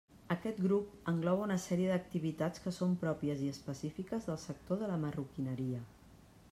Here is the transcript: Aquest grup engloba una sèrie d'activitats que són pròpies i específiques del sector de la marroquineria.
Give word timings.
Aquest 0.35 0.59
grup 0.61 1.09
engloba 1.11 1.43
una 1.49 1.57
sèrie 1.65 1.91
d'activitats 1.91 2.63
que 2.63 2.73
són 2.79 2.97
pròpies 3.05 3.45
i 3.49 3.53
específiques 3.57 4.27
del 4.31 4.41
sector 4.49 4.83
de 4.85 4.93
la 4.95 5.01
marroquineria. 5.07 5.89